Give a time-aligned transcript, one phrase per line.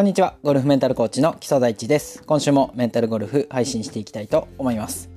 [0.00, 0.38] こんにちは。
[0.42, 2.22] ゴルフメンタルコーチの木曽大地です。
[2.22, 5.10] 今週もメンタルゴルフ配信していきたいと思います。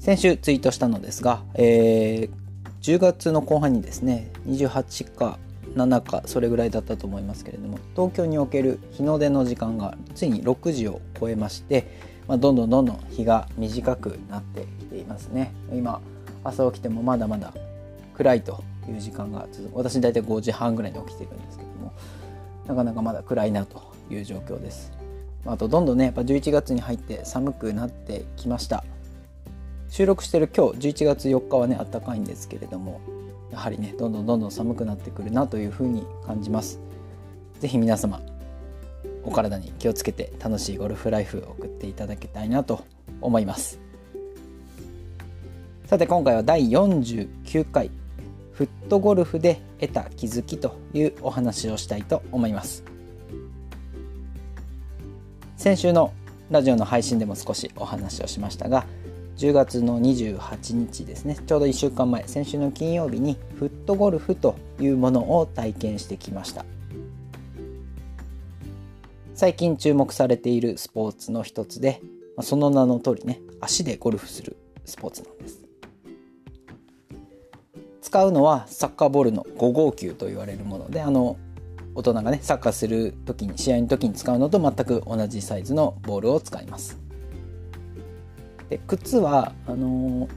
[0.00, 2.30] 先週ツイートしたのですが、えー、
[2.80, 5.38] 10月の後半にですね、28か
[5.76, 11.86] 7かそれぐらいだったと思いますけれども、東京における日の出の時間がついに6時を超えまして、
[12.26, 15.54] まあ、どんどんどんどん日が短くなってきていますね。
[15.72, 16.00] 今、
[16.42, 17.54] 朝起きてもまだまだ
[18.16, 19.78] 暗いという時間が続く。
[19.78, 21.71] 私大体5時半ぐらいに起きているんですけど、
[22.66, 24.92] なかなかまだ暗いなという状況です。
[25.44, 28.84] あとどんどんねやっぱ11月に入って寒くなってきました。
[29.88, 33.00] 収録してる今日11月4日はねあったかいんですけれども
[33.50, 36.80] やはりねどんどんどんどん寒くなってくるなというふうに感じます。
[37.60, 38.20] 是非皆様
[39.24, 42.84] お体に気をつけて楽しいゴルフライフを送っていただきたいなと
[43.20, 43.78] 思います。
[45.86, 47.90] さて今回は第49回
[48.52, 52.84] フットゴルフで得た気づきというお話をしたいと思います。
[55.56, 56.12] 先週の
[56.50, 58.84] ラジオの配信でも少しお話をしましたが
[59.38, 61.36] 10月の28日ですね。
[61.46, 66.64] ちょうど1週間前先週の金曜日にフットゴルフというものを体験してきました。
[69.34, 72.00] 最近注目されているスポーツの一つで
[72.40, 75.71] その名の通りね足でゴルフするスポーツなんです。
[78.12, 81.38] 使うのはサッカーボールの5号球と言われるものであの
[81.94, 86.98] 大人がねサッカーする時に試合の時に使うのと全く同じサイズのボールを使います。
[88.68, 90.28] で靴はあの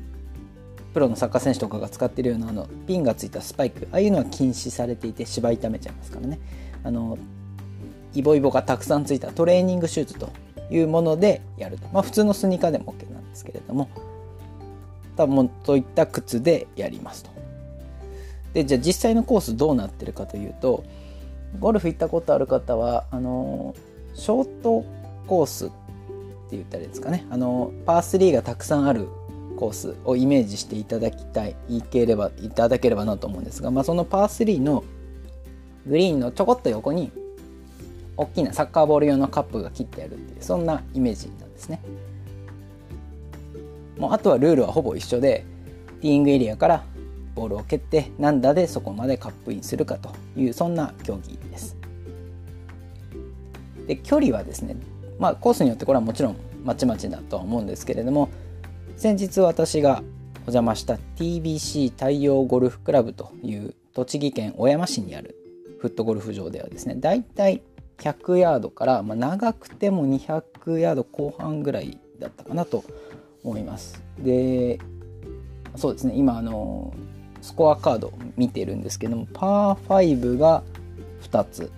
[0.94, 6.39] プロのサッカー選手とかが使ってるようなあのピンがついたスパイクああいうのは禁止されていて芝痛めちゃいますからね。
[6.82, 7.17] あの
[8.14, 10.32] イボイボがたくさんついたトレーニングシューズと
[10.72, 11.89] いうものでやると。
[11.92, 13.89] まあ普通のスニーカーでも OK なんですけれども。
[15.17, 17.36] 多分そういった靴でやりますと。
[18.56, 20.86] でじゃあ実際のコースどうなってるかというと
[21.59, 23.75] ゴルフ行ったことある方はあの
[24.14, 24.86] ショート
[25.27, 25.73] コースって
[26.52, 29.10] 言ったらいいですかねあのパー3がたくさんある
[29.58, 34.86] コースをイメージしていただきたいいければいただければなと思うんですが、まあ、そのパー3の
[35.86, 37.11] グリーンのちょこっと横に
[38.16, 41.82] 大きなサッカーボール用のカップが切ってあるっていうそんなイメージなんですね。
[43.98, 45.45] もうあとはルールはほぼ一緒で
[46.02, 46.83] ティーイングエリアから
[47.36, 51.78] ボールを蹴って何打でそこまでカップインするかというそんな競技です。
[53.88, 54.76] で距離はですね
[55.20, 58.30] まあコースによってこれはもちろんまちまちだとは思うんですけれども
[58.98, 60.02] 先日私が
[60.48, 65.36] お邪魔した TBC 太陽ゴルフクラブという栃木県小山市にある
[65.80, 67.62] フットゴルフ場ではですねだいたい
[68.00, 72.84] 100ヤードから、まあ、長くても200ヤード後半ぐらいだったかなと
[73.44, 74.02] 思います。
[74.20, 74.80] で
[75.76, 76.94] そうですね今あの
[77.45, 80.64] スコアカード見てるんですけどもパー5が
[81.22, 81.72] 2つ。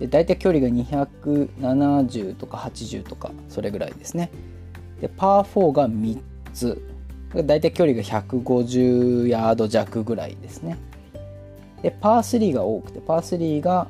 [0.00, 4.30] で大体距離が270とか80とかそれぐらいですね。
[5.02, 6.18] でパー4が3
[6.54, 6.82] つ。
[7.34, 10.78] 大体距離が150ヤード弱ぐらいですね。
[11.82, 13.86] でパー3が多くてパー3が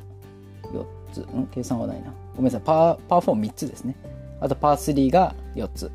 [0.65, 1.21] 4つ。
[1.21, 1.47] ん？
[1.53, 2.13] 計算はないな。
[2.35, 2.63] ごめんなさい。
[2.63, 3.95] パーパー43つですね。
[4.41, 5.93] あとパー3が4つ。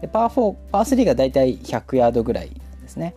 [0.00, 3.14] でパー4パー3が大体100ヤードぐらいなんですね。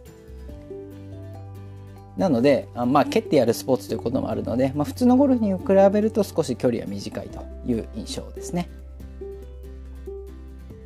[2.17, 8.69] なのでまあ蹴ってやるスポーツということもあるので、まあ、普通のゴルフに比べると少し距離は短いという印象ですね。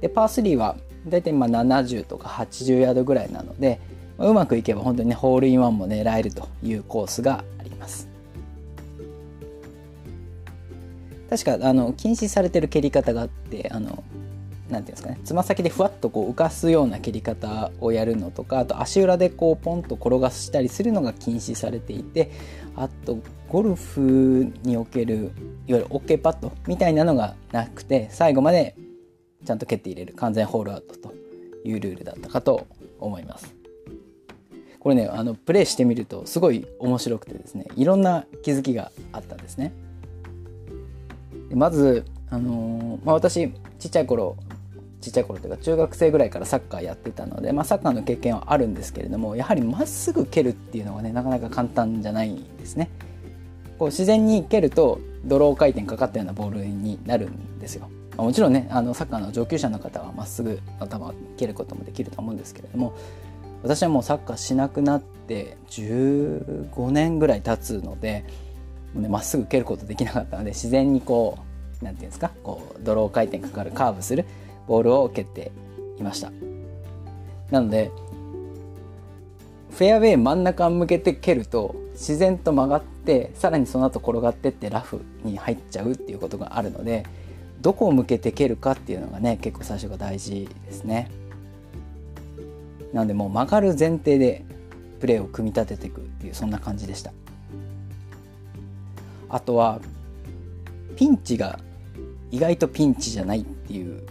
[0.01, 0.75] でパー3は
[1.07, 3.79] 大体まあ70とか80ヤードぐらいなので、
[4.17, 8.09] まあ、うまくいけば本当にねホールインワンも狙えるというコースがあります。
[11.29, 14.03] 確かあの禁止されてる蹴り方があってあの
[14.71, 22.31] なんていうんですかねつま先でふわっとこう浮かすような蹴り方をやるのとかあと足裏でこうポンと転がしたりするのが禁止されていて
[22.75, 25.31] あとゴルフにおける
[25.67, 28.75] いわゆる OK パッドみたいなのがなくて最後まで
[29.45, 31.13] ちゃんと蹴って入れる完全ホールアウトと
[31.65, 32.67] いうルールだったかと
[32.99, 33.53] 思います。
[34.79, 39.73] これねあのプレイしてみるとすごい面白くてですねいろんな気づきがあったんですね。
[41.53, 44.37] まず、あのー、まあ、私ちっちゃい頃
[45.01, 52.89] ちっちゃい頃というか中学生ぐらいからサッカーやってたので、まあ、サッカーの経験はあるんですけれどもやはりまっすぐ蹴るっていうのがねなかなか簡単じゃないんですね。
[53.79, 57.89] こう自然に蹴るとドロー回転かかったようなボールになるんですよ。
[58.17, 62.93] もちろんねあのサッカーの上級者の方はまっすぐ頭を蹴ることもできると思うんですけれども
[63.63, 68.25] 私はもうサッカーしなくなって15年ぐらい経つので
[68.93, 71.39] ま、ね、っすぐ蹴ることできなかったので自然にこ
[71.81, 74.25] う何て言うんですかこうドロー回転かかるカーブする
[74.67, 75.52] ボールを蹴って
[75.97, 76.31] いました
[77.52, 77.91] なので
[79.72, 87.05] フェアウェイ真ん中向けて蹴ると自然と曲がってさらにその後転がってってラフに入っちゃうっていうことがあるので
[87.61, 91.11] どこを向けて蹴るかっていうのがね結構最初が大事ですね。
[92.91, 94.43] なんでもう曲がる前提で
[94.99, 97.13] プレーを組み立てていくっていうそんな感じでした。
[99.29, 99.79] あとは
[100.96, 101.59] ピンチが
[102.31, 104.03] 意外とピンチじゃないっていう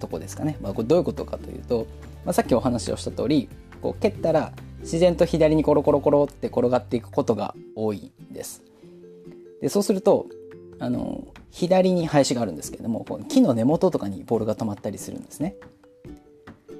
[0.00, 0.56] とこですかね。
[0.60, 1.86] まあ、これどういうことかというと、
[2.24, 3.48] まあ、さっきお話をした通り
[3.80, 8.62] こう蹴ったら自然と左にコロコロコロって転がっていくことが多いんです。
[9.60, 10.26] でそうすると
[10.78, 15.56] あの左に林があるんですけれどもこの木の根元とかにボールが止まったりするんですね。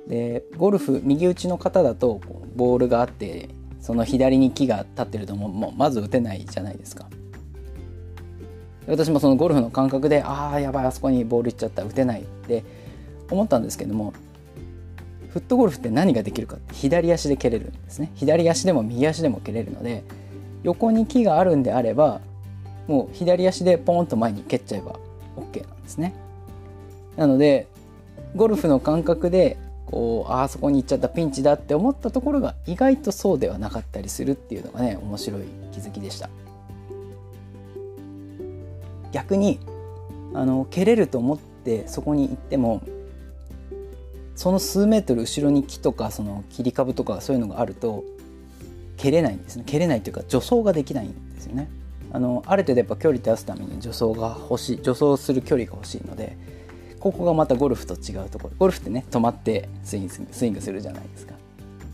[0.08, 2.20] でゴルフ右打ちの方だと
[2.56, 3.50] ボールがあって
[3.80, 7.08] その左に木が立ってるとももうまず打てないじゃないですか。
[8.86, 12.64] 私もそのゴルフの感覚でああやばいあそこにボールいっちゃった打てないって
[13.30, 14.12] 思ったんですけども
[15.30, 18.10] フットゴルフって何ができるかって左足で蹴れるんですね。
[18.14, 20.02] 左足でも右足でも蹴れるので
[20.62, 22.20] 横に木があるんであれば
[22.88, 24.98] もう左足でポンと前に蹴っちゃえば
[25.36, 26.12] OK なんですね。
[27.16, 27.68] なので
[28.34, 29.56] ゴルフの感覚で
[29.86, 35.42] こうあそこに行っちゃったピンチだって思ったところが意外とそうではなかったりするっていうのがね面白い
[35.72, 36.28] 気づきでした。
[39.12, 39.58] 逆に
[40.34, 42.82] あの蹴れると思ってそこに行っても
[44.40, 48.04] その数メートル後ろに木とかその切り株とかそういうのがあると
[48.96, 49.64] 蹴れないんですね。
[49.66, 51.68] 蹴れないというか助走ができないんですよね。
[52.10, 56.38] あのある程度やっぱ距離出すために助走が欲しい助走する距離が欲しいので
[57.00, 58.54] ここがまたゴルフと違うところ。
[58.58, 61.34] ゴルフってね止まってスイングスイングするじゃないですか。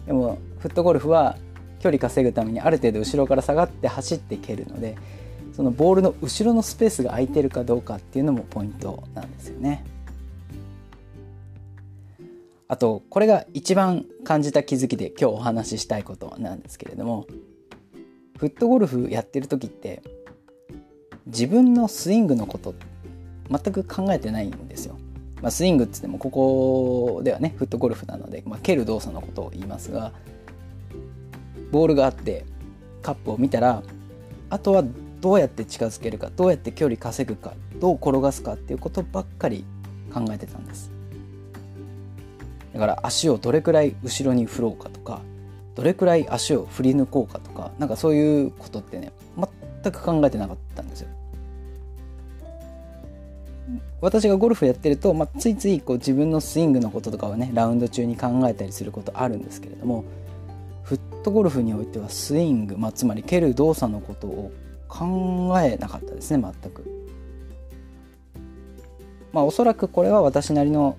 [0.06, 1.36] でもフットゴルフは
[1.80, 4.94] 距離稼ぐためにある程度後ろから下がって走って蹴るので
[5.52, 9.84] そのボールの後ろのスペースが空いてるかどうかっていうのもポイントなんですよね。
[12.68, 17.26] あとこれが一番感じた気づきで今日お話ししたいことなんですけれども
[18.38, 20.02] フットゴルフやってる時って
[21.26, 22.74] 自分のスイングのこと
[23.50, 24.98] 全く考えてないんですよ。
[25.42, 30.12] まあ、スイングっつってもここではねフットゴルフなので、まあ、蹴る動作のことを言いますが
[31.70, 32.46] ボールがあって
[33.02, 33.82] カップを見たら
[34.48, 34.82] あとは
[35.20, 39.66] どうやって近づけるかどうやって距離稼ぐかどう転がすかっていうことばっかり
[40.12, 40.95] 考えてたんです。
[42.76, 45.22] だから足をどれくらい後ろに振ろうかとか
[45.74, 49.12] どれくらい足を振り抜こうかとかなんかそういうことってね
[49.82, 51.08] 全く考えてなかったんですよ。
[54.02, 60.04] 私がゴルフやってると、まあ、ついついこう自分のスイングのこととかはねラウンド中に考えたりすることあるんですけれども
[60.82, 64.52] フットゴルフにおいてはスイング、まあ、つまり蹴る動作のことを
[64.86, 66.84] 考えなかったですね全く。
[69.32, 70.98] まあおそらくこれは私なりの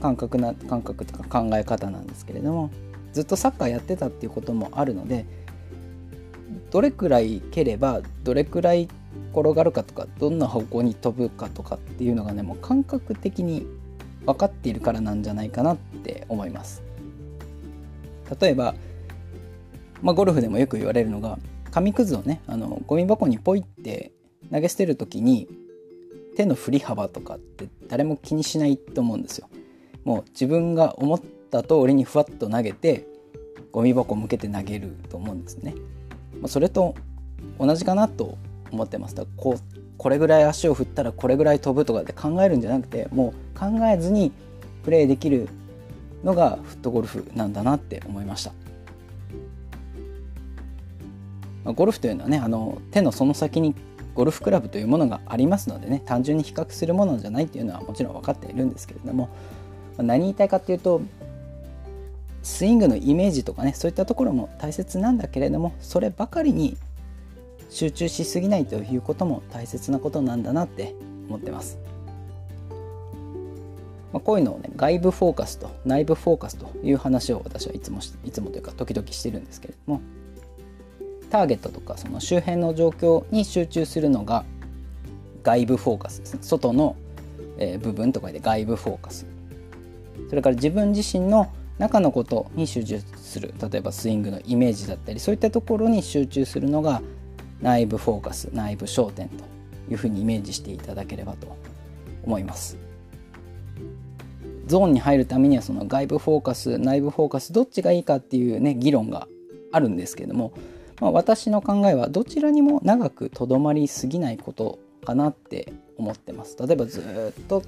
[0.00, 2.70] 感覚な感覚とか考え方なんですけれども
[3.12, 5.26] ずっとサッカーやってたっていうこともあるので
[6.70, 8.88] どれくらい蹴ればどれくらい
[9.32, 13.66] 転がるかとかどんな方向に飛ぶかとかっていうのがねもう感覚的に
[14.24, 16.82] 分かっているからなんじゃないかなって思います。
[18.40, 18.74] 例えば、
[20.02, 21.38] まあ、ゴルフでもよく言われるのが
[21.70, 24.12] 紙くずをねあのゴミ箱にポイって
[24.52, 25.48] 投げ捨てる時に
[26.36, 29.48] 手の振り幅とかって誰も気にしないと思うんですよ。
[30.06, 31.20] もう自分が思っ
[31.50, 33.08] た通りにふわっと投げて
[33.72, 35.74] ゴミ箱向けて投げると思うんですね。
[36.40, 36.94] まそれと
[37.58, 38.38] 同じかなと
[38.70, 39.16] 思ってます。
[39.16, 44.30] だこうこれぐらい足を振ったらこれぐらい飛ぶとかって考えるんじゃなくてもう考えずに
[44.84, 45.48] プレーできる
[46.22, 48.52] のがフットゴルフなんだなって思いました。
[51.64, 53.74] ゴルフというのはねあの手のその先に
[54.14, 59.28] ゴルフクラブというものがありますのでね単純に比較するものじゃないっていうのはもちろん分かっているんですけれども
[60.02, 61.02] 何言いたいかっていうと
[62.42, 66.76] スイングのイメージとかねそういったところも大切なんだけれどもそればかりに
[67.70, 70.94] 集中しすぎないということも大切なことなんだなって
[71.28, 71.78] 思ってます。
[74.12, 80.00] まあ、こういうのをね外部フォーカスと内部フォーカスという話を私はいつもいつもというか時々してるんですけれども
[81.28, 84.44] ターゲットとかその周辺の状況に集中するのが
[85.42, 86.96] 外部フォーカスですね外の
[87.80, 89.26] 部分とかで外部フォーカス
[90.28, 93.54] それから自分自身の中のことに集中する。
[93.70, 97.02] 例えばスイングのイメージだったりそういったところに集中するのが
[97.60, 99.44] 内部フォーカス内部焦点と
[99.90, 101.56] いうふうにイメージしていただければと
[102.24, 102.78] 思います。
[104.66, 109.28] ゾーンに入るためにはその外部フォーカス内部フォーカスどっちがいいかっていうね議論が
[109.72, 110.52] あるんですけども、
[111.00, 116.56] まあ、私の考えはどちらにも長くとどまりすぎないことかなって思ってます。
[116.58, 117.62] 例えばずっと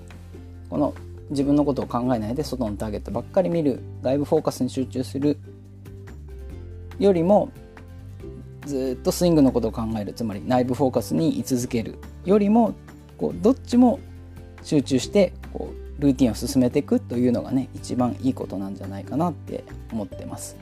[0.71, 0.95] この
[1.31, 5.39] 自分のことを考えないで外のターゲットばっかり見る外部フォーカスに集中する
[6.99, 7.51] よりも
[8.67, 12.75] ずっとスイングのことを考えるつまり内部フォーカスに居続けるよりも
[13.17, 13.99] こうどっちも
[14.63, 20.57] 集中してこうルーティンを進めていくというのがね一番いいことなんじゃないかなって思ってます。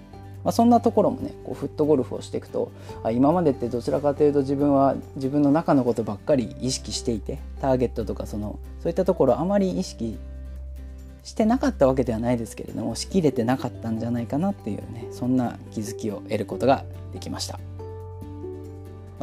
[0.45, 2.71] まあ、そんなところもねこうフットゴルフをしていくと
[3.03, 10.17] あ今までってどちらかというと自分は自分の中のことばっかり意識していてターゲットとかそのそういったところあまり意識
[11.27, 17.59] してなかったわけではないですけれどもしきれてなかったんじゃないかなっていうねそんな気づきを得ることができました。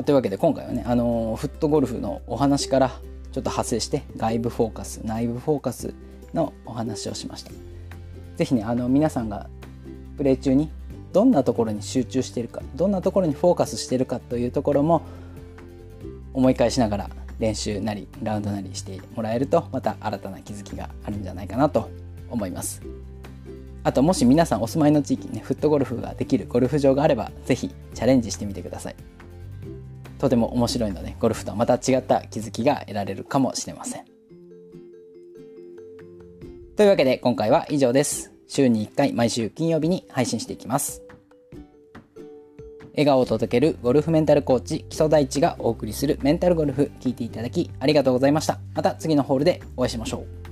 [0.06, 2.98] というわけで今回はね、あの、フットゴルフのお話からちょっ
[3.36, 5.94] と派生して外部フォーカス内部フォーカス
[6.34, 7.52] のお話をしました。
[8.38, 9.48] 是非ねあの皆さんが
[10.18, 10.72] プレー中に
[11.14, 15.04] どんなところに集中しているかどんなところにフォーカスしているかというところも
[16.34, 17.10] 思い返しながら
[17.44, 21.90] 練習なりラウンドなりしてもらえるとまた新たな気づきがあるんじゃないかなと
[22.30, 22.82] 思います。
[23.84, 28.96] あともし皆さんお住まいの地域にねフットゴルフができるゴルフ場があれば是非チャレンジしてみてください。
[30.20, 34.06] とても面白いのでゴルフとはまた違った気づきが得られるかもしれません。
[36.78, 38.32] というわけで今回は以上です。
[38.48, 41.02] 週に1回毎週金曜日に配信していきます。
[42.94, 48.60] 笑顔を届けるゴルフメンタルコーチ木曽大地がお送りするメンタルゴルフ聞いていただきありがとうございました。
[48.76, 50.43] また次のホールでお会いしましょう。